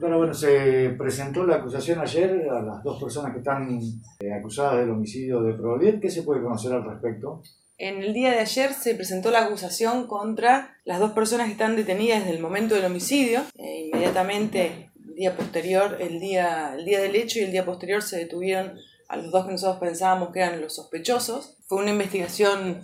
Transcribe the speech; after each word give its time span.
Bueno, 0.00 0.32
se 0.32 0.90
presentó 0.90 1.44
la 1.44 1.56
acusación 1.56 1.98
ayer 1.98 2.48
a 2.50 2.62
las 2.62 2.82
dos 2.84 3.02
personas 3.02 3.32
que 3.32 3.38
están 3.38 3.80
eh, 4.20 4.32
acusadas 4.32 4.78
del 4.78 4.90
homicidio 4.90 5.42
de 5.42 5.54
Provoliet. 5.54 6.00
¿Qué 6.00 6.10
se 6.10 6.22
puede 6.22 6.42
conocer 6.42 6.72
al 6.72 6.84
respecto? 6.84 7.42
En 7.78 8.02
el 8.02 8.12
día 8.12 8.30
de 8.30 8.38
ayer 8.38 8.72
se 8.74 8.94
presentó 8.94 9.30
la 9.30 9.44
acusación 9.44 10.06
contra 10.06 10.76
las 10.84 11.00
dos 11.00 11.12
personas 11.12 11.46
que 11.46 11.52
están 11.52 11.76
detenidas 11.76 12.20
desde 12.20 12.36
el 12.36 12.42
momento 12.42 12.74
del 12.74 12.84
homicidio. 12.84 13.42
E 13.56 13.86
inmediatamente, 13.86 14.90
el 15.06 15.14
día 15.14 15.36
posterior, 15.36 15.96
el 16.00 16.20
día, 16.20 16.74
el 16.76 16.84
día 16.84 17.00
del 17.00 17.16
hecho 17.16 17.40
y 17.40 17.42
el 17.42 17.52
día 17.52 17.64
posterior 17.64 18.02
se 18.02 18.18
detuvieron 18.18 18.78
a 19.08 19.16
los 19.16 19.32
dos 19.32 19.46
que 19.46 19.52
nosotros 19.52 19.78
pensábamos 19.80 20.30
que 20.32 20.40
eran 20.40 20.60
los 20.60 20.76
sospechosos. 20.76 21.56
Fue 21.66 21.78
una 21.78 21.90
investigación 21.90 22.82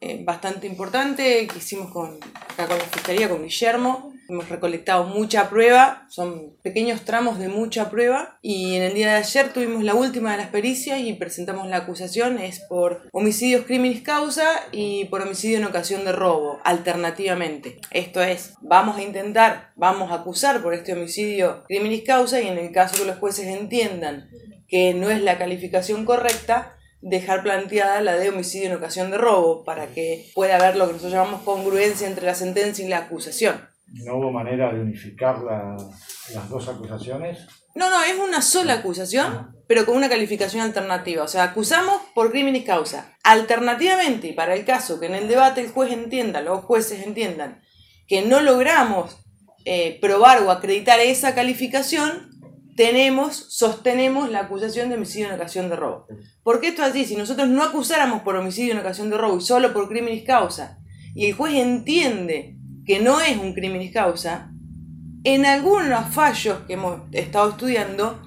eh, 0.00 0.22
bastante 0.24 0.66
importante 0.66 1.46
que 1.46 1.58
hicimos 1.58 1.92
con, 1.92 2.18
acá 2.48 2.66
con 2.66 2.78
la 2.78 2.84
Fiscalía, 2.84 3.28
con 3.28 3.42
Guillermo. 3.42 4.12
Hemos 4.30 4.50
recolectado 4.50 5.04
mucha 5.04 5.48
prueba, 5.48 6.06
son 6.10 6.54
pequeños 6.62 7.06
tramos 7.06 7.38
de 7.38 7.48
mucha 7.48 7.88
prueba 7.88 8.38
y 8.42 8.74
en 8.74 8.82
el 8.82 8.92
día 8.92 9.08
de 9.08 9.14
ayer 9.16 9.54
tuvimos 9.54 9.82
la 9.84 9.94
última 9.94 10.32
de 10.32 10.36
las 10.36 10.48
pericias 10.48 11.00
y 11.00 11.14
presentamos 11.14 11.66
la 11.66 11.78
acusación, 11.78 12.38
es 12.38 12.60
por 12.60 13.08
homicidios 13.12 13.64
criminis 13.64 14.02
causa 14.02 14.46
y 14.70 15.06
por 15.06 15.22
homicidio 15.22 15.56
en 15.56 15.64
ocasión 15.64 16.04
de 16.04 16.12
robo, 16.12 16.60
alternativamente. 16.64 17.80
Esto 17.90 18.22
es, 18.22 18.52
vamos 18.60 18.98
a 18.98 19.02
intentar, 19.02 19.72
vamos 19.76 20.12
a 20.12 20.16
acusar 20.16 20.62
por 20.62 20.74
este 20.74 20.92
homicidio 20.92 21.64
criminis 21.66 22.04
causa 22.04 22.38
y 22.38 22.48
en 22.48 22.58
el 22.58 22.70
caso 22.70 22.98
que 22.98 23.06
los 23.06 23.16
jueces 23.16 23.46
entiendan 23.46 24.28
que 24.68 24.92
no 24.92 25.08
es 25.08 25.22
la 25.22 25.38
calificación 25.38 26.04
correcta, 26.04 26.76
dejar 27.00 27.42
planteada 27.42 28.02
la 28.02 28.16
de 28.16 28.28
homicidio 28.28 28.66
en 28.66 28.76
ocasión 28.76 29.10
de 29.10 29.16
robo 29.16 29.64
para 29.64 29.86
que 29.86 30.30
pueda 30.34 30.56
haber 30.56 30.76
lo 30.76 30.86
que 30.86 30.92
nosotros 30.92 31.14
llamamos 31.14 31.44
congruencia 31.44 32.06
entre 32.06 32.26
la 32.26 32.34
sentencia 32.34 32.84
y 32.84 32.88
la 32.88 32.98
acusación. 32.98 33.66
¿No 33.92 34.16
hubo 34.16 34.30
manera 34.30 34.72
de 34.72 34.80
unificar 34.80 35.40
las 35.42 36.48
dos 36.48 36.68
acusaciones? 36.68 37.46
No, 37.74 37.90
no, 37.90 38.02
es 38.02 38.18
una 38.18 38.42
sola 38.42 38.74
acusación, 38.74 39.56
pero 39.66 39.86
con 39.86 39.96
una 39.96 40.08
calificación 40.08 40.62
alternativa. 40.62 41.22
O 41.22 41.28
sea, 41.28 41.44
acusamos 41.44 42.02
por 42.14 42.30
crimen 42.30 42.56
y 42.56 42.64
causa. 42.64 43.16
Alternativamente, 43.22 44.32
para 44.34 44.54
el 44.54 44.64
caso 44.64 44.98
que 45.00 45.06
en 45.06 45.14
el 45.14 45.28
debate 45.28 45.60
el 45.60 45.70
juez 45.70 45.92
entienda, 45.92 46.42
los 46.42 46.64
jueces 46.64 47.06
entiendan, 47.06 47.62
que 48.06 48.22
no 48.22 48.40
logramos 48.40 49.18
eh, 49.64 49.98
probar 50.00 50.42
o 50.42 50.50
acreditar 50.50 50.98
esa 51.00 51.34
calificación, 51.34 52.30
tenemos, 52.76 53.46
sostenemos 53.48 54.30
la 54.30 54.40
acusación 54.40 54.88
de 54.88 54.96
homicidio 54.96 55.28
en 55.28 55.34
ocasión 55.34 55.68
de 55.68 55.76
robo. 55.76 56.06
¿Por 56.42 56.60
qué 56.60 56.68
esto 56.68 56.82
es 56.82 56.90
así? 56.90 57.04
Si 57.04 57.16
nosotros 57.16 57.48
no 57.48 57.62
acusáramos 57.62 58.22
por 58.22 58.36
homicidio 58.36 58.72
en 58.72 58.80
ocasión 58.80 59.10
de 59.10 59.18
robo 59.18 59.38
y 59.38 59.40
solo 59.40 59.72
por 59.72 59.88
crimen 59.88 60.14
y 60.14 60.24
causa, 60.24 60.78
y 61.14 61.26
el 61.26 61.34
juez 61.34 61.54
entiende 61.54 62.57
que 62.88 63.00
no 63.00 63.20
es 63.20 63.36
un 63.36 63.52
crimen 63.52 63.92
causa, 63.92 64.50
en 65.22 65.44
algunos 65.44 66.08
fallos 66.08 66.60
que 66.66 66.72
hemos 66.72 67.02
estado 67.12 67.50
estudiando, 67.50 68.18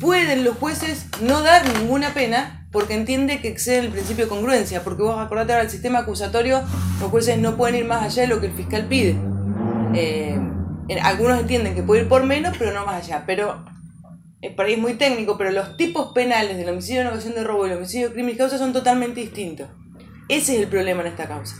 pueden 0.00 0.42
los 0.42 0.56
jueces 0.56 1.06
no 1.22 1.42
dar 1.42 1.62
ninguna 1.78 2.12
pena 2.14 2.66
porque 2.72 2.94
entiende 2.94 3.40
que 3.40 3.46
excede 3.46 3.78
el 3.78 3.92
principio 3.92 4.24
de 4.24 4.28
congruencia, 4.28 4.82
porque 4.82 5.04
vos 5.04 5.16
acordate 5.20 5.52
ahora 5.52 5.64
el 5.64 5.70
sistema 5.70 6.00
acusatorio, 6.00 6.64
los 7.00 7.10
jueces 7.12 7.38
no 7.38 7.56
pueden 7.56 7.76
ir 7.76 7.84
más 7.84 8.02
allá 8.02 8.22
de 8.22 8.28
lo 8.28 8.40
que 8.40 8.46
el 8.46 8.54
fiscal 8.54 8.88
pide. 8.88 9.16
Eh, 9.94 10.36
algunos 11.00 11.38
entienden 11.38 11.76
que 11.76 11.84
puede 11.84 12.02
ir 12.02 12.08
por 12.08 12.24
menos, 12.24 12.56
pero 12.58 12.72
no 12.72 12.84
más 12.84 13.04
allá. 13.04 13.22
Pero 13.24 13.64
eh, 14.42 14.50
por 14.50 14.66
ahí 14.66 14.72
es 14.72 14.80
muy 14.80 14.94
técnico, 14.94 15.38
pero 15.38 15.52
los 15.52 15.76
tipos 15.76 16.12
penales 16.12 16.56
del 16.56 16.68
homicidio 16.68 17.02
en 17.02 17.06
ocasión 17.06 17.34
de 17.34 17.44
robo 17.44 17.68
y 17.68 17.70
el 17.70 17.76
homicidio 17.76 18.08
de 18.08 18.14
crimen 18.14 18.34
y 18.34 18.36
causa 18.36 18.58
son 18.58 18.72
totalmente 18.72 19.20
distintos. 19.20 19.68
Ese 20.28 20.56
es 20.56 20.62
el 20.62 20.68
problema 20.68 21.02
en 21.02 21.06
esta 21.06 21.28
causa. 21.28 21.54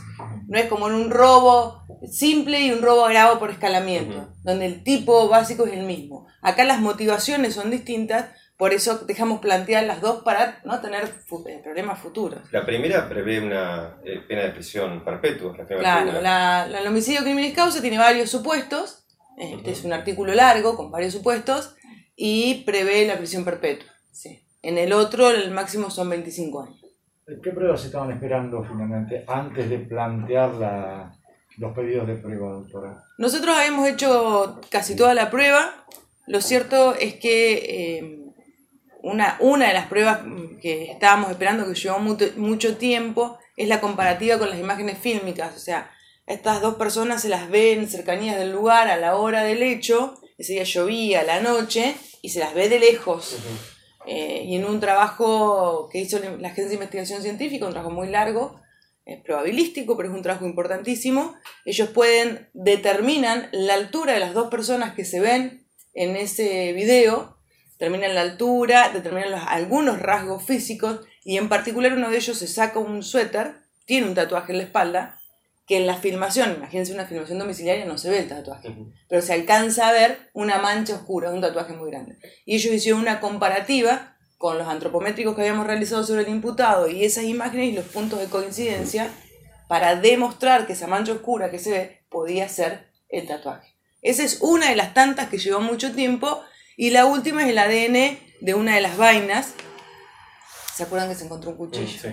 No 0.47 0.59
es 0.59 0.65
como 0.65 0.89
en 0.89 0.95
un 0.95 1.09
robo 1.09 1.78
simple 2.07 2.61
y 2.61 2.71
un 2.71 2.81
robo 2.81 3.05
agravado 3.05 3.39
por 3.39 3.51
escalamiento, 3.51 4.33
donde 4.43 4.65
el 4.65 4.83
tipo 4.83 5.27
básico 5.27 5.65
es 5.65 5.73
el 5.73 5.83
mismo. 5.83 6.27
Acá 6.41 6.63
las 6.63 6.79
motivaciones 6.79 7.55
son 7.55 7.71
distintas, 7.71 8.29
por 8.57 8.73
eso 8.73 8.99
dejamos 8.99 9.39
plantear 9.39 9.85
las 9.85 10.01
dos 10.01 10.23
para 10.23 10.59
no 10.65 10.79
tener 10.81 11.03
eh, 11.03 11.61
problemas 11.63 11.99
futuros. 11.99 12.41
La 12.51 12.65
primera 12.65 13.07
prevé 13.07 13.39
una 13.39 13.97
eh, 14.03 14.21
pena 14.27 14.43
de 14.43 14.51
prisión 14.51 15.03
perpetua. 15.03 15.55
claro, 15.67 16.21
la, 16.21 16.67
el 16.67 16.87
homicidio 16.87 17.21
crimen 17.21 17.53
causa 17.53 17.81
tiene 17.81 17.97
varios 17.97 18.29
supuestos. 18.29 19.05
Este 19.37 19.71
es 19.71 19.85
un 19.85 19.93
artículo 19.93 20.33
largo 20.33 20.75
con 20.75 20.91
varios 20.91 21.13
supuestos 21.13 21.75
y 22.15 22.63
prevé 22.65 23.07
la 23.07 23.17
prisión 23.17 23.45
perpetua. 23.45 23.89
Sí. 24.11 24.45
En 24.61 24.77
el 24.77 24.91
otro, 24.91 25.29
el 25.29 25.51
máximo 25.51 25.89
son 25.89 26.09
25 26.09 26.61
años. 26.61 26.85
¿Qué 27.41 27.51
pruebas 27.51 27.85
estaban 27.85 28.11
esperando 28.11 28.61
finalmente 28.63 29.23
antes 29.27 29.69
de 29.69 29.79
plantear 29.79 31.13
los 31.59 31.75
pedidos 31.75 32.07
de 32.07 32.15
prueba, 32.15 32.53
doctora? 32.53 33.03
Nosotros 33.17 33.55
habíamos 33.55 33.87
hecho 33.87 34.59
casi 34.69 34.95
toda 34.95 35.13
la 35.13 35.29
prueba. 35.29 35.85
Lo 36.25 36.41
cierto 36.41 36.95
es 36.95 37.15
que 37.15 37.97
eh, 37.97 38.19
una, 39.03 39.37
una 39.39 39.67
de 39.67 39.73
las 39.73 39.87
pruebas 39.87 40.21
que 40.61 40.91
estábamos 40.91 41.31
esperando, 41.31 41.67
que 41.67 41.75
llevó 41.75 41.99
mucho, 41.99 42.77
tiempo, 42.77 43.37
es 43.57 43.67
la 43.67 43.81
comparativa 43.81 44.39
con 44.39 44.49
las 44.49 44.59
imágenes 44.59 44.97
fílmicas. 44.97 45.55
O 45.55 45.59
sea, 45.59 45.91
estas 46.27 46.61
dos 46.61 46.75
personas 46.75 47.21
se 47.21 47.29
las 47.29 47.49
ven 47.49 47.79
en 47.79 47.89
cercanías 47.89 48.37
del 48.37 48.51
lugar 48.51 48.87
a 48.87 48.97
la 48.97 49.17
hora 49.17 49.43
del 49.43 49.61
hecho. 49.61 50.15
Ese 50.37 50.53
día 50.53 50.63
llovía, 50.63 51.23
la 51.23 51.41
noche, 51.41 51.95
y 52.21 52.29
se 52.29 52.39
las 52.39 52.53
ve 52.53 52.69
de 52.69 52.79
lejos. 52.79 53.37
Eh, 54.05 54.43
y 54.45 54.55
en 54.55 54.63
un 54.65 54.79
trabajo 54.79 55.89
que 55.91 55.99
hizo 55.99 56.19
la 56.19 56.47
Agencia 56.47 56.69
de 56.69 56.73
Investigación 56.75 57.21
Científica, 57.21 57.65
un 57.65 57.73
trabajo 57.73 57.93
muy 57.93 58.07
largo, 58.07 58.61
es 59.09 59.21
probabilístico, 59.21 59.97
pero 59.97 60.09
es 60.09 60.15
un 60.15 60.21
trabajo 60.21 60.45
importantísimo, 60.45 61.35
ellos 61.65 61.89
pueden, 61.89 62.49
determinan 62.53 63.49
la 63.51 63.73
altura 63.73 64.13
de 64.13 64.19
las 64.19 64.33
dos 64.33 64.49
personas 64.49 64.93
que 64.93 65.05
se 65.05 65.19
ven 65.19 65.65
en 65.93 66.15
ese 66.15 66.73
video, 66.73 67.37
determinan 67.73 68.15
la 68.15 68.21
altura, 68.21 68.89
determinan 68.89 69.33
algunos 69.47 69.99
rasgos 69.99 70.43
físicos, 70.43 71.01
y 71.23 71.37
en 71.37 71.49
particular 71.49 71.93
uno 71.93 72.09
de 72.09 72.17
ellos 72.17 72.37
se 72.37 72.47
saca 72.47 72.79
un 72.79 73.03
suéter, 73.03 73.55
tiene 73.85 74.07
un 74.07 74.15
tatuaje 74.15 74.51
en 74.51 74.59
la 74.59 74.63
espalda, 74.65 75.19
que 75.65 75.77
en 75.77 75.85
la 75.85 75.97
filmación, 75.97 76.55
imagínense 76.57 76.93
una 76.93 77.05
filmación 77.05 77.37
domiciliaria, 77.37 77.85
no 77.85 77.99
se 77.99 78.09
ve 78.09 78.19
el 78.19 78.27
tatuaje, 78.27 78.75
pero 79.07 79.21
se 79.21 79.33
alcanza 79.33 79.87
a 79.87 79.91
ver 79.91 80.31
una 80.33 80.57
mancha 80.57 80.95
oscura, 80.95 81.29
un 81.29 81.41
tatuaje 81.41 81.73
muy 81.73 81.91
grande. 81.91 82.17
Y 82.43 82.55
ellos 82.55 82.73
hicieron 82.73 83.01
una 83.01 83.19
comparativa 83.19 84.08
con 84.39 84.57
los 84.57 84.67
antropométricos 84.67 85.35
que 85.35 85.41
habíamos 85.41 85.67
realizado 85.67 86.03
sobre 86.03 86.23
el 86.23 86.29
imputado 86.29 86.89
y 86.89 87.03
esas 87.03 87.25
imágenes 87.25 87.67
y 87.67 87.73
los 87.73 87.85
puntos 87.85 88.19
de 88.19 88.25
coincidencia 88.25 89.11
para 89.67 89.95
demostrar 89.95 90.65
que 90.65 90.73
esa 90.73 90.87
mancha 90.87 91.11
oscura 91.11 91.51
que 91.51 91.59
se 91.59 91.69
ve 91.69 92.05
podía 92.09 92.49
ser 92.49 92.89
el 93.09 93.27
tatuaje. 93.27 93.75
Esa 94.01 94.23
es 94.23 94.39
una 94.41 94.69
de 94.69 94.75
las 94.75 94.95
tantas 94.95 95.29
que 95.29 95.37
llevó 95.37 95.59
mucho 95.59 95.93
tiempo 95.93 96.41
y 96.75 96.89
la 96.89 97.05
última 97.05 97.43
es 97.43 97.49
el 97.49 97.57
ADN 97.59 98.17
de 98.41 98.53
una 98.55 98.73
de 98.73 98.81
las 98.81 98.97
vainas. 98.97 99.53
¿Se 100.73 100.83
acuerdan 100.83 101.09
que 101.09 101.15
se 101.15 101.25
encontró 101.25 101.51
un 101.51 101.57
cuchillo? 101.57 101.87
Sí 101.87 102.09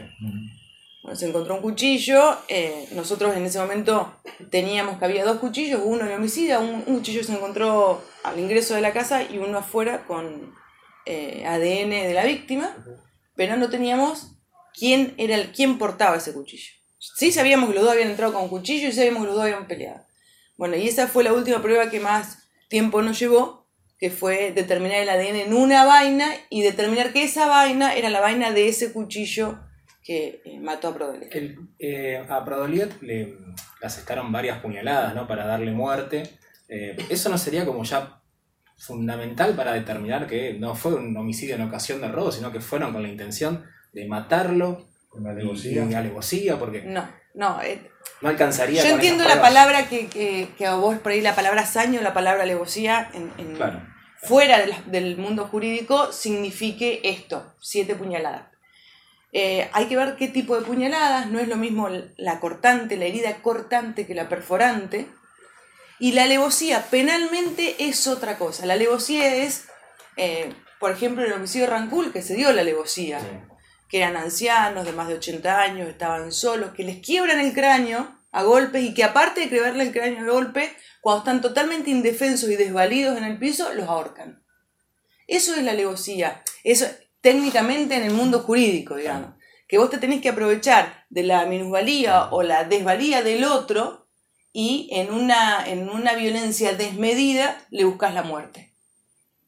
se 1.14 1.28
encontró 1.28 1.54
un 1.54 1.62
cuchillo, 1.62 2.36
eh, 2.48 2.88
nosotros 2.92 3.36
en 3.36 3.44
ese 3.44 3.60
momento 3.60 4.12
teníamos 4.50 4.98
que 4.98 5.04
había 5.04 5.24
dos 5.24 5.38
cuchillos, 5.38 5.80
uno 5.84 6.04
de 6.04 6.16
homicida, 6.16 6.58
un, 6.58 6.82
cuchillo 6.82 7.22
se 7.22 7.34
encontró 7.34 8.02
al 8.24 8.38
ingreso 8.40 8.74
de 8.74 8.80
la 8.80 8.92
casa 8.92 9.22
y 9.22 9.38
uno 9.38 9.58
afuera 9.58 10.04
con 10.06 10.52
eh, 11.06 11.44
ADN 11.46 11.90
de 11.90 12.14
la 12.14 12.24
víctima, 12.24 12.76
pero 13.34 13.56
no 13.56 13.70
teníamos 13.70 14.32
quién 14.74 15.14
era 15.16 15.36
el, 15.36 15.52
quién 15.52 15.78
portaba 15.78 16.16
ese 16.16 16.32
cuchillo. 16.32 16.72
Sí 16.98 17.32
sabíamos 17.32 17.68
que 17.68 17.76
los 17.76 17.84
dos 17.84 17.92
habían 17.92 18.10
entrado 18.10 18.32
con 18.32 18.42
un 18.42 18.48
cuchillo 18.48 18.88
y 18.88 18.92
sabíamos 18.92 19.22
que 19.22 19.26
los 19.26 19.36
dos 19.36 19.44
habían 19.44 19.66
peleado. 19.66 20.04
Bueno, 20.56 20.76
y 20.76 20.88
esa 20.88 21.06
fue 21.06 21.24
la 21.24 21.32
última 21.32 21.62
prueba 21.62 21.90
que 21.90 22.00
más 22.00 22.48
tiempo 22.68 23.02
nos 23.02 23.18
llevó, 23.18 23.66
que 23.98 24.10
fue 24.10 24.52
determinar 24.52 24.98
el 24.98 25.08
ADN 25.08 25.36
en 25.36 25.54
una 25.54 25.84
vaina 25.84 26.30
y 26.50 26.62
determinar 26.62 27.12
que 27.12 27.24
esa 27.24 27.46
vaina 27.46 27.94
era 27.94 28.10
la 28.10 28.20
vaina 28.20 28.50
de 28.52 28.68
ese 28.68 28.92
cuchillo 28.92 29.58
que 30.02 30.40
eh, 30.44 30.60
mató 30.60 30.88
a 30.88 30.94
Prodoliet. 30.94 31.58
Eh, 31.78 32.24
a 32.28 32.44
Prodoliet 32.44 33.00
le 33.02 33.36
asestaron 33.82 34.30
varias 34.30 34.60
puñaladas 34.60 35.14
¿no? 35.14 35.26
para 35.26 35.46
darle 35.46 35.72
muerte. 35.72 36.22
Eh, 36.68 36.96
¿Eso 37.08 37.28
no 37.28 37.38
sería 37.38 37.64
como 37.64 37.82
ya 37.84 38.20
fundamental 38.76 39.54
para 39.54 39.72
determinar 39.72 40.26
que 40.26 40.54
no 40.54 40.74
fue 40.74 40.94
un 40.94 41.16
homicidio 41.16 41.54
en 41.54 41.62
ocasión 41.62 42.00
de 42.00 42.08
robo, 42.08 42.30
sino 42.30 42.52
que 42.52 42.60
fueron 42.60 42.92
con 42.92 43.02
la 43.02 43.08
intención 43.08 43.64
de 43.92 44.06
matarlo? 44.06 44.86
Con 45.08 45.24
la 45.24 45.30
alevosía. 45.30 46.58
porque... 46.58 46.82
No, 46.82 47.08
no. 47.34 47.58
no 48.20 48.28
alcanzaría. 48.28 48.82
Yo 48.82 48.94
entiendo 48.94 49.24
la 49.24 49.40
palabra 49.40 49.88
que, 49.88 50.08
que, 50.08 50.66
a 50.66 50.74
vos 50.74 50.98
por 50.98 51.12
ahí, 51.12 51.20
la 51.20 51.34
palabra 51.34 51.64
saño, 51.64 52.00
la 52.02 52.12
palabra 52.12 52.42
alevosía, 52.42 53.10
en, 53.14 53.58
fuera 54.22 54.58
del 54.86 55.16
mundo 55.16 55.46
jurídico, 55.46 56.12
signifique 56.12 57.00
esto, 57.04 57.54
siete 57.60 57.94
puñaladas 57.94 58.56
eh, 59.38 59.68
hay 59.74 59.84
que 59.84 59.96
ver 59.96 60.16
qué 60.16 60.28
tipo 60.28 60.56
de 60.56 60.64
puñaladas, 60.64 61.26
no 61.26 61.38
es 61.38 61.46
lo 61.46 61.56
mismo 61.56 61.90
la 62.16 62.40
cortante, 62.40 62.96
la 62.96 63.04
herida 63.04 63.42
cortante 63.42 64.06
que 64.06 64.14
la 64.14 64.30
perforante. 64.30 65.08
Y 65.98 66.12
la 66.12 66.24
alevosía 66.24 66.86
penalmente 66.90 67.76
es 67.78 68.06
otra 68.06 68.38
cosa. 68.38 68.66
La 68.66 68.74
alevosía 68.74 69.34
es, 69.34 69.64
eh, 70.16 70.52
por 70.78 70.92
ejemplo, 70.92 71.24
el 71.24 71.32
homicidio 71.32 71.66
de 71.66 71.72
Rancul, 71.72 72.12
que 72.12 72.22
se 72.22 72.34
dio 72.34 72.52
la 72.52 72.60
alevosía, 72.60 73.18
que 73.88 73.98
eran 73.98 74.16
ancianos 74.16 74.84
de 74.84 74.92
más 74.92 75.08
de 75.08 75.14
80 75.14 75.60
años, 75.60 75.88
estaban 75.88 76.32
solos, 76.32 76.72
que 76.72 76.84
les 76.84 77.04
quiebran 77.04 77.40
el 77.40 77.54
cráneo 77.54 78.14
a 78.30 78.42
golpes 78.42 78.82
y 78.82 78.92
que 78.92 79.04
aparte 79.04 79.40
de 79.40 79.48
creerle 79.48 79.84
el 79.84 79.92
cráneo 79.92 80.24
a 80.24 80.32
golpe, 80.32 80.76
cuando 81.00 81.20
están 81.20 81.40
totalmente 81.40 81.90
indefensos 81.90 82.50
y 82.50 82.56
desvalidos 82.56 83.16
en 83.16 83.24
el 83.24 83.38
piso, 83.38 83.72
los 83.72 83.88
ahorcan. 83.88 84.44
Eso 85.26 85.54
es 85.54 85.62
la 85.62 85.70
alevosía. 85.70 86.42
Eso 86.62 86.86
técnicamente 87.20 87.96
en 87.96 88.04
el 88.04 88.12
mundo 88.12 88.40
jurídico, 88.40 88.96
digamos. 88.96 89.34
Que 89.66 89.78
vos 89.78 89.90
te 89.90 89.98
tenés 89.98 90.20
que 90.20 90.28
aprovechar 90.28 91.06
de 91.08 91.24
la 91.24 91.46
minusvalía 91.46 92.26
o 92.30 92.42
la 92.42 92.64
desvalía 92.64 93.22
del 93.22 93.44
otro 93.44 94.05
y 94.58 94.88
en 94.90 95.12
una, 95.12 95.68
en 95.68 95.90
una 95.90 96.14
violencia 96.14 96.72
desmedida 96.72 97.58
le 97.68 97.84
buscas 97.84 98.14
la 98.14 98.22
muerte. 98.22 98.72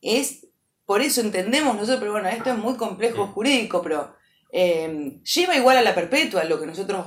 Es, 0.02 0.48
por 0.84 1.00
eso 1.00 1.22
entendemos 1.22 1.74
nosotros, 1.74 2.00
pero 2.00 2.12
bueno, 2.12 2.28
esto 2.28 2.50
es 2.50 2.58
muy 2.58 2.74
complejo 2.74 3.28
jurídico, 3.28 3.80
pero 3.80 4.14
eh, 4.52 5.18
lleva 5.24 5.56
igual 5.56 5.78
a 5.78 5.82
la 5.82 5.94
perpetua 5.94 6.44
lo 6.44 6.60
que 6.60 6.66
nosotros 6.66 7.06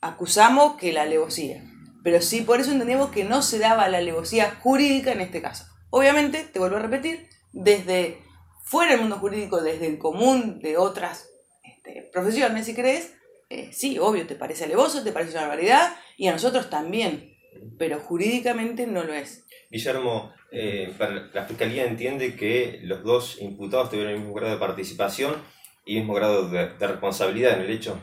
acusamos 0.00 0.76
que 0.76 0.94
la 0.94 1.02
alevosía. 1.02 1.62
Pero 2.02 2.22
sí, 2.22 2.40
por 2.40 2.60
eso 2.60 2.72
entendemos 2.72 3.10
que 3.10 3.24
no 3.24 3.42
se 3.42 3.58
daba 3.58 3.90
la 3.90 3.98
alevosía 3.98 4.56
jurídica 4.62 5.12
en 5.12 5.20
este 5.20 5.42
caso. 5.42 5.66
Obviamente, 5.90 6.44
te 6.44 6.58
vuelvo 6.58 6.76
a 6.76 6.80
repetir, 6.80 7.28
desde 7.52 8.22
fuera 8.64 8.92
del 8.92 9.02
mundo 9.02 9.18
jurídico, 9.18 9.60
desde 9.60 9.86
el 9.86 9.98
común 9.98 10.60
de 10.60 10.78
otras 10.78 11.28
este, 11.62 12.08
profesiones, 12.10 12.64
si 12.64 12.74
crees, 12.74 13.12
eh, 13.50 13.70
sí, 13.74 13.98
obvio, 13.98 14.26
te 14.26 14.34
parece 14.34 14.64
alevoso, 14.64 15.04
te 15.04 15.12
parece 15.12 15.32
una 15.32 15.42
barbaridad, 15.42 15.94
y 16.18 16.26
a 16.26 16.32
nosotros 16.32 16.68
también, 16.68 17.34
pero 17.78 17.98
jurídicamente 18.00 18.86
no 18.86 19.04
lo 19.04 19.14
es. 19.14 19.46
Guillermo, 19.70 20.34
eh, 20.50 20.92
la 21.32 21.44
Fiscalía 21.44 21.86
entiende 21.86 22.34
que 22.34 22.80
los 22.82 23.02
dos 23.04 23.40
imputados 23.40 23.90
tuvieron 23.90 24.12
el 24.12 24.18
mismo 24.18 24.34
grado 24.34 24.52
de 24.52 24.60
participación 24.60 25.36
y 25.86 25.94
el 25.94 26.00
mismo 26.00 26.14
grado 26.14 26.50
de 26.50 26.86
responsabilidad 26.86 27.54
en 27.54 27.62
el 27.62 27.70
hecho. 27.70 27.98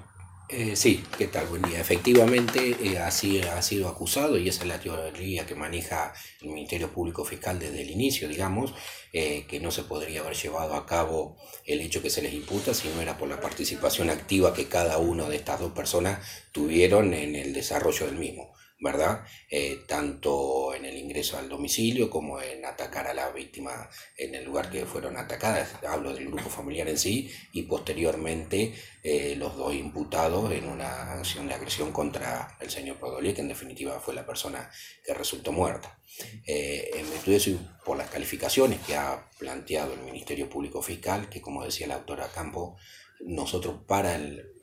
Eh, 0.47 0.75
sí, 0.75 1.03
¿qué 1.17 1.25
tal? 1.27 1.47
Buen 1.47 1.63
día. 1.63 1.79
Efectivamente, 1.79 2.75
eh, 2.79 2.99
así 2.99 3.41
ha 3.41 3.59
sido 3.63 3.87
acusado 3.89 4.37
y 4.37 4.47
esa 4.47 4.61
es 4.61 4.67
la 4.67 4.79
teoría 4.79 5.45
que 5.47 5.55
maneja 5.55 6.13
el 6.41 6.49
Ministerio 6.49 6.91
Público 6.91 7.25
Fiscal 7.25 7.57
desde 7.57 7.81
el 7.81 7.89
inicio, 7.89 8.27
digamos, 8.27 8.73
eh, 9.11 9.47
que 9.47 9.59
no 9.59 9.71
se 9.71 9.83
podría 9.83 10.21
haber 10.21 10.35
llevado 10.35 10.75
a 10.75 10.85
cabo 10.85 11.35
el 11.65 11.81
hecho 11.81 12.01
que 12.01 12.11
se 12.11 12.21
les 12.21 12.33
imputa 12.33 12.75
si 12.75 12.89
no 12.89 13.01
era 13.01 13.17
por 13.17 13.27
la 13.27 13.41
participación 13.41 14.11
activa 14.11 14.53
que 14.53 14.67
cada 14.67 14.99
una 14.99 15.27
de 15.27 15.37
estas 15.37 15.59
dos 15.59 15.71
personas 15.71 16.19
tuvieron 16.51 17.15
en 17.15 17.35
el 17.35 17.51
desarrollo 17.51 18.05
del 18.05 18.17
mismo. 18.17 18.53
¿Verdad? 18.85 19.25
Eh, 19.49 19.79
tanto 19.87 20.73
en 20.75 20.85
el 20.85 20.95
ingreso 20.95 21.39
al 21.39 21.49
domicilio 21.49 22.07
como 22.07 22.39
en 22.39 22.63
atacar 22.63 23.07
a 23.07 23.15
la 23.15 23.31
víctima 23.31 23.89
en 24.15 24.35
el 24.35 24.45
lugar 24.45 24.69
que 24.69 24.85
fueron 24.85 25.17
atacadas. 25.17 25.73
Hablo 25.83 26.13
del 26.13 26.27
grupo 26.27 26.51
familiar 26.51 26.87
en 26.87 26.99
sí 26.99 27.31
y 27.51 27.63
posteriormente 27.63 28.75
eh, 29.01 29.35
los 29.37 29.57
dos 29.57 29.73
imputados 29.73 30.51
en 30.51 30.69
una 30.69 31.13
acción 31.13 31.47
de 31.47 31.55
agresión 31.55 31.91
contra 31.91 32.55
el 32.61 32.69
señor 32.69 32.97
Prodolier, 32.97 33.33
que 33.33 33.41
en 33.41 33.47
definitiva 33.47 33.99
fue 33.99 34.13
la 34.13 34.25
persona 34.25 34.69
que 35.03 35.15
resultó 35.15 35.51
muerta. 35.51 35.97
Eh, 36.45 36.91
en 36.93 37.09
virtud 37.09 37.31
de 37.31 37.37
eso 37.37 37.51
por 37.83 37.97
las 37.97 38.09
calificaciones 38.11 38.79
que 38.85 38.95
ha 38.95 39.29
planteado 39.39 39.95
el 39.95 40.01
Ministerio 40.01 40.47
Público 40.47 40.83
Fiscal, 40.83 41.27
que 41.27 41.41
como 41.41 41.65
decía 41.65 41.87
la 41.87 41.95
doctora 41.95 42.29
Campo, 42.33 42.77
nosotros 43.19 43.81
para 43.87 44.15
el 44.15 44.54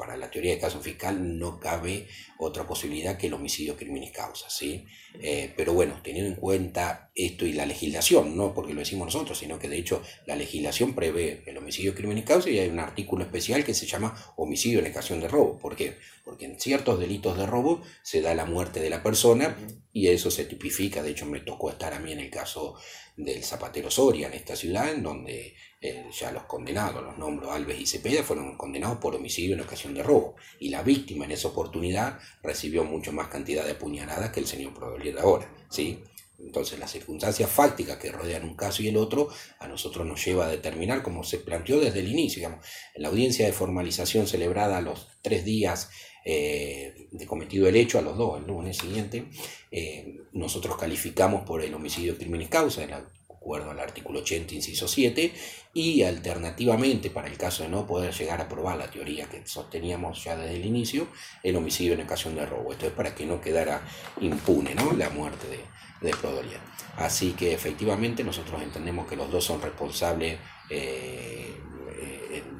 para 0.00 0.16
la 0.16 0.30
teoría 0.30 0.52
de 0.52 0.58
caso 0.58 0.80
fiscal 0.80 1.38
no 1.38 1.60
cabe 1.60 2.08
otra 2.38 2.66
posibilidad 2.66 3.18
que 3.18 3.26
el 3.26 3.34
homicidio 3.34 3.76
criminis 3.76 4.12
causa, 4.12 4.48
¿sí? 4.48 4.86
Eh, 5.20 5.52
pero 5.54 5.74
bueno, 5.74 6.00
teniendo 6.02 6.30
en 6.30 6.36
cuenta 6.36 7.10
esto 7.14 7.44
y 7.44 7.52
la 7.52 7.66
legislación, 7.66 8.34
no 8.34 8.54
porque 8.54 8.72
lo 8.72 8.78
decimos 8.78 9.12
nosotros, 9.12 9.36
sino 9.36 9.58
que 9.58 9.68
de 9.68 9.76
hecho 9.76 10.02
la 10.24 10.36
legislación 10.36 10.94
prevé 10.94 11.42
el 11.44 11.58
homicidio 11.58 11.94
criminis 11.94 12.24
causa 12.24 12.48
y 12.48 12.58
hay 12.58 12.70
un 12.70 12.78
artículo 12.78 13.24
especial 13.24 13.62
que 13.62 13.74
se 13.74 13.86
llama 13.86 14.16
homicidio 14.36 14.78
en 14.78 14.90
ocasión 14.90 15.20
de 15.20 15.28
robo. 15.28 15.58
¿Por 15.58 15.76
qué? 15.76 15.98
Porque 16.30 16.44
en 16.44 16.60
ciertos 16.60 17.00
delitos 17.00 17.36
de 17.36 17.44
robo 17.44 17.82
se 18.04 18.22
da 18.22 18.36
la 18.36 18.44
muerte 18.44 18.78
de 18.78 18.88
la 18.88 19.02
persona 19.02 19.56
y 19.92 20.06
eso 20.06 20.30
se 20.30 20.44
tipifica, 20.44 21.02
de 21.02 21.10
hecho 21.10 21.26
me 21.26 21.40
tocó 21.40 21.70
estar 21.70 21.92
a 21.92 21.98
mí 21.98 22.12
en 22.12 22.20
el 22.20 22.30
caso 22.30 22.76
del 23.16 23.42
Zapatero 23.42 23.90
Soria 23.90 24.28
en 24.28 24.34
esta 24.34 24.54
ciudad, 24.54 24.92
en 24.92 25.02
donde 25.02 25.56
eh, 25.80 26.06
ya 26.16 26.30
los 26.30 26.44
condenados, 26.44 27.02
los 27.02 27.18
nombros 27.18 27.50
Alves 27.50 27.80
y 27.80 27.86
Cepeda, 27.86 28.22
fueron 28.22 28.56
condenados 28.56 28.98
por 28.98 29.16
homicidio 29.16 29.56
en 29.56 29.62
ocasión 29.62 29.92
de 29.92 30.04
robo. 30.04 30.36
Y 30.60 30.68
la 30.68 30.84
víctima 30.84 31.24
en 31.24 31.32
esa 31.32 31.48
oportunidad 31.48 32.20
recibió 32.44 32.84
mucho 32.84 33.10
más 33.10 33.26
cantidad 33.26 33.66
de 33.66 33.74
puñaladas 33.74 34.30
que 34.30 34.38
el 34.38 34.46
señor 34.46 34.72
Prodolier 34.72 35.18
ahora. 35.18 35.52
¿sí? 35.68 35.98
Entonces 36.38 36.78
las 36.78 36.92
circunstancias 36.92 37.50
fácticas 37.50 37.98
que 37.98 38.12
rodean 38.12 38.44
un 38.44 38.54
caso 38.54 38.84
y 38.84 38.88
el 38.88 38.96
otro 38.96 39.28
a 39.58 39.66
nosotros 39.66 40.06
nos 40.06 40.24
lleva 40.24 40.46
a 40.46 40.48
determinar, 40.48 41.02
como 41.02 41.24
se 41.24 41.38
planteó 41.38 41.80
desde 41.80 42.00
el 42.00 42.08
inicio, 42.08 42.40
digamos, 42.40 42.64
en 42.94 43.02
la 43.02 43.08
audiencia 43.08 43.46
de 43.46 43.52
formalización 43.52 44.26
celebrada 44.26 44.78
a 44.78 44.80
los 44.80 45.08
tres 45.22 45.44
días 45.44 45.90
eh, 46.24 47.08
de 47.10 47.26
cometido 47.26 47.68
el 47.68 47.76
hecho, 47.76 47.98
a 47.98 48.02
los 48.02 48.16
dos, 48.16 48.40
el 48.40 48.46
lunes 48.46 48.76
siguiente, 48.76 49.26
eh, 49.70 50.20
nosotros 50.32 50.76
calificamos 50.76 51.44
por 51.44 51.62
el 51.62 51.74
homicidio 51.74 52.16
crímenes 52.16 52.48
causa, 52.48 52.86
de 52.86 52.94
acuerdo 52.94 53.70
al 53.70 53.80
artículo 53.80 54.20
80, 54.20 54.54
inciso 54.54 54.86
7, 54.86 55.32
y 55.72 56.02
alternativamente, 56.02 57.10
para 57.10 57.28
el 57.28 57.38
caso 57.38 57.62
de 57.62 57.70
no 57.70 57.86
poder 57.86 58.12
llegar 58.12 58.40
a 58.40 58.48
probar 58.48 58.76
la 58.76 58.90
teoría 58.90 59.26
que 59.26 59.46
sosteníamos 59.46 60.22
ya 60.24 60.36
desde 60.36 60.56
el 60.56 60.66
inicio, 60.66 61.08
el 61.42 61.56
homicidio 61.56 61.94
en 61.94 62.02
ocasión 62.02 62.34
de 62.34 62.44
robo. 62.44 62.72
Esto 62.72 62.86
es 62.86 62.92
para 62.92 63.14
que 63.14 63.24
no 63.24 63.40
quedara 63.40 63.82
impune 64.20 64.74
¿no? 64.74 64.92
la 64.92 65.08
muerte 65.10 65.46
de, 65.48 65.58
de 66.06 66.14
Así 66.96 67.32
que 67.32 67.54
efectivamente 67.54 68.24
nosotros 68.24 68.62
entendemos 68.62 69.08
que 69.08 69.16
los 69.16 69.30
dos 69.30 69.44
son 69.44 69.62
responsables 69.62 70.38
eh, 70.68 71.56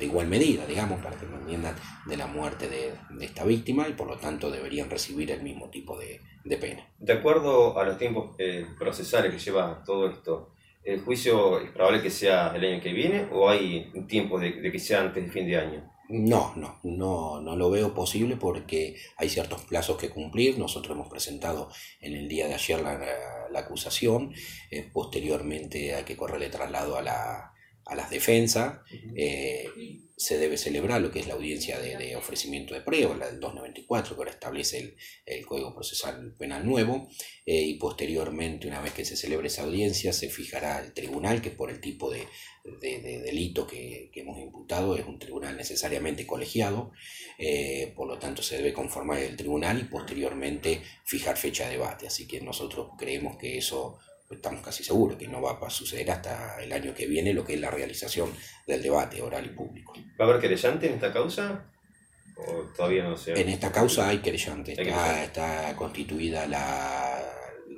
de 0.01 0.07
igual 0.07 0.27
medida, 0.27 0.67
digamos, 0.67 1.01
para 1.01 1.17
que 1.17 1.27
no 1.27 1.39
entiendan, 1.39 1.77
de 2.07 2.17
la 2.17 2.27
muerte 2.27 2.69
de, 2.69 2.95
esta 3.25 3.45
víctima 3.45 3.87
y 3.89 3.93
por 3.93 4.09
lo 4.09 4.17
tanto 4.17 4.51
deberían 4.51 4.91
recibir 4.91 5.31
el 5.31 5.43
mismo 5.43 5.69
tipo 5.69 5.97
de, 5.99 6.21
pena. 6.57 6.85
De 6.99 7.13
acuerdo 7.13 7.79
a 7.79 7.85
los 7.85 7.99
tiempos 7.99 8.35
eh, 8.39 8.67
procesales 8.79 9.33
que 9.33 9.39
lleva 9.39 9.85
todo 9.85 10.09
esto, 10.09 10.53
¿El 10.83 11.03
juicio 11.03 11.61
es 11.61 11.71
probable 11.73 12.01
que 12.01 12.11
sea 12.11 12.53
el 12.57 12.65
año 12.65 12.83
que 12.83 12.93
viene 12.93 13.29
o 13.33 13.51
hay 13.51 13.91
un 13.95 14.07
tiempo 14.07 14.41
de, 14.41 14.63
que 14.63 14.79
sea 14.79 15.03
antes 15.03 15.23
del 15.23 15.31
fin 15.31 15.47
de 15.47 15.59
año? 15.59 15.91
No, 16.09 16.55
no, 16.57 16.81
no, 16.83 17.41
no 17.41 17.55
lo 17.55 17.71
veo 17.71 17.95
posible 17.95 18.37
porque 18.37 18.97
hay 19.17 19.29
ciertos 19.29 19.63
plazos 19.63 19.99
que 19.99 20.09
cumplir. 20.09 20.59
Nosotros 20.59 20.97
hemos 20.97 21.09
presentado 21.09 21.71
en 22.01 22.15
el 22.17 22.29
día 22.29 22.49
de 22.49 22.55
ayer 22.55 22.81
la, 22.81 23.61
acusación, 23.61 24.33
eh, 24.71 24.89
posteriormente 24.91 25.95
hay 25.95 26.05
que 26.05 26.17
correrle 26.17 26.49
traslado 26.49 26.97
a 26.97 27.03
la, 27.03 27.53
a 27.91 27.97
las 27.97 28.09
defensas, 28.09 28.79
eh, 29.17 29.69
se 30.17 30.39
debe 30.39 30.57
celebrar 30.59 31.01
lo 31.01 31.11
que 31.11 31.19
es 31.19 31.27
la 31.27 31.35
audiencia 31.35 31.81
de, 31.81 32.15
ofrecimiento 32.15 32.75
de 32.75 32.83
prueba, 32.83 33.17
la 33.17 33.27
del 33.27 33.41
294, 33.41 34.15
que 34.15 34.21
ahora 34.21 34.31
establece 34.31 34.95
el, 35.27 35.45
Código 35.45 35.75
Procesal 35.75 36.35
Penal 36.39 36.65
nuevo, 36.65 37.09
eh, 37.47 37.63
y 37.63 37.75
posteriormente, 37.75 38.69
una 38.69 38.81
vez 38.81 38.93
que 38.93 39.05
se 39.05 39.17
celebre 39.17 39.49
esa 39.49 39.63
audiencia, 39.63 40.13
se 40.13 40.29
fijará 40.29 40.79
el 40.85 40.93
tribunal, 40.93 41.43
que 41.43 41.51
por 41.51 41.71
el 41.71 41.81
tipo 41.81 42.13
de, 42.13 42.29
delito 42.81 43.67
que, 43.67 44.13
hemos 44.15 44.39
imputado 44.39 44.97
es 44.97 45.07
un 45.07 45.19
tribunal 45.19 45.57
necesariamente 45.57 46.27
colegiado, 46.27 46.93
eh, 47.39 47.93
por 47.97 48.07
lo 48.07 48.19
tanto 48.19 48.43
se 48.43 48.59
debe 48.59 48.73
conformar 48.73 49.19
el 49.19 49.37
tribunal 49.37 49.81
y 49.81 49.85
posteriormente 49.85 50.83
fijar 51.05 51.37
fecha 51.37 51.65
de 51.65 51.73
debate, 51.73 52.07
así 52.07 52.29
que 52.29 52.41
nosotros 52.41 52.91
creemos 52.99 53.37
que 53.37 53.59
eso 53.59 53.99
estamos 54.31 54.63
casi 54.63 54.85
seguros 54.85 55.19
que 55.19 55.29
no 55.29 55.43
va 55.43 55.59
a 55.61 55.71
suceder 55.71 56.11
hasta 56.11 56.63
el 56.63 56.73
año 56.73 56.95
que 56.95 57.07
viene 57.07 57.35
lo 57.35 57.45
que 57.45 57.55
es 57.55 57.61
la 57.61 57.71
realización 57.71 58.33
del 58.67 58.83
debate 58.83 59.21
oral 59.21 59.47
y 59.47 59.51
público. 59.51 59.93
¿Va 60.21 60.25
a 60.25 60.29
haber 60.29 60.41
querellante 60.41 60.87
en 60.87 60.95
esta 60.95 61.13
causa? 61.13 61.67
¿O 62.37 62.63
todavía 62.75 63.05
no 63.05 63.17
En 63.27 63.49
esta 63.49 63.73
causa 63.73 64.09
hay 64.09 64.19
querellante. 64.19 64.73
Está, 64.73 65.75
constituida 65.77 66.47
la, 66.47 67.27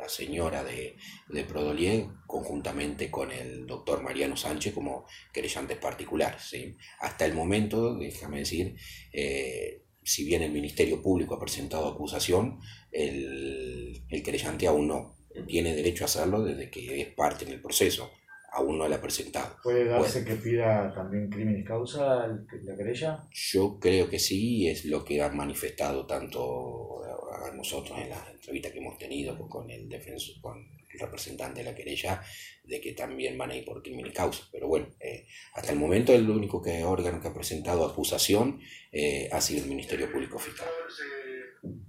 señora 0.09 0.65
de, 0.65 0.97
de, 1.29 1.45
Prodolier 1.45 2.07
conjuntamente 2.27 3.09
con 3.09 3.31
el 3.31 3.67
doctor 3.67 4.03
Mariano 4.03 4.37
Sánchez 4.37 4.75
como 4.75 5.07
querellantes 5.33 5.79
particulares. 5.79 6.43
¿sí? 6.43 6.77
Hasta 7.01 7.25
el 7.25 7.35
momento, 7.35 7.95
déjame 7.95 8.41
decir, 8.41 8.75
eh, 9.13 9.85
si 10.03 10.25
bien 10.25 10.43
el 10.43 10.51
Ministerio 10.51 11.01
Público 11.01 11.37
ha 11.37 11.41
presentado 11.41 11.89
acusación, 11.89 12.59
el, 12.91 14.05
el 14.09 14.23
querellante 14.25 14.67
aún 14.67 14.89
no 14.89 15.22
tiene 15.47 15.75
derecho 15.75 16.05
a 16.05 16.07
hacerlo 16.07 16.43
desde 16.43 16.71
que 16.71 17.01
es 17.01 17.09
parte 17.09 17.45
en 17.45 17.53
el 17.53 17.61
proceso. 17.61 18.11
Aún 18.55 18.77
no 18.77 18.87
la 18.87 18.97
ha 18.97 19.01
presentado. 19.01 19.57
¿Puede 19.63 19.87
darse 19.87 20.25
que 20.25 20.35
pida 20.35 20.93
también 20.95 21.31
crímenes 21.31 21.67
causa 21.67 22.27
la 22.27 22.77
querella? 22.77 23.27
Yo 23.31 23.79
creo 23.81 24.11
que 24.11 24.19
sí, 24.19 24.69
es 24.69 24.85
lo 24.85 25.03
que 25.05 25.23
han 25.23 25.37
manifestado 25.37 26.07
tanto 26.07 27.03
a 27.03 27.51
nosotros 27.53 27.99
en 27.99 28.11
la 28.11 28.29
entrevista 28.31 28.71
que 28.71 28.79
hemos 28.79 28.99
tenido 28.99 29.39
con 29.49 29.71
el 29.71 29.89
defensor, 29.89 30.39
con 30.43 30.59
el 30.93 31.01
representante 31.01 31.61
de 31.61 31.71
la 31.71 31.75
querella, 31.75 32.23
de 32.65 32.81
que 32.81 32.93
también 32.93 33.39
van 33.39 33.51
a 33.51 33.57
ir 33.57 33.65
por 33.65 33.83
crímenes 33.83 34.13
causa. 34.13 34.45
Pero 34.53 34.69
bueno, 34.69 34.89
eh, 35.01 35.27
hasta 35.55 35.73
el 35.73 35.79
momento 35.79 36.13
el 36.13 36.29
único 36.29 36.61
que, 36.61 36.85
órgano 36.85 37.21
que 37.21 37.29
ha 37.29 37.35
presentado 37.35 37.87
acusación 37.87 38.61
eh, 38.93 39.29
ha 39.33 39.41
sido 39.41 39.63
el 39.63 39.69
Ministerio 39.69 40.11
Público 40.13 40.39
Fiscal. 40.39 40.69